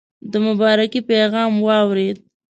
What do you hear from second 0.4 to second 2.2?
مبارکی پیغام واورېد.